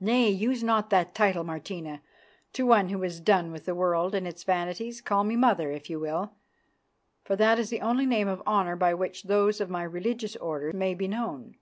[0.00, 2.02] "Nay, use not that title, Martina,
[2.54, 5.00] to one who has done with the world and its vanities.
[5.00, 6.32] Call me 'Mother' if you will,
[7.22, 10.72] for that is the only name of honour by which those of my religious order
[10.74, 11.54] may be known.